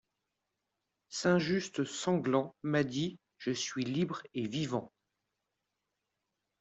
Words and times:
Saint-Just 1.09 1.83
sanglant 1.85 2.55
m’a 2.63 2.83
dit: 2.83 3.19
Je 3.37 3.51
suis 3.51 3.83
libre 3.85 4.23
et 4.33 4.47
vivant. 4.47 4.91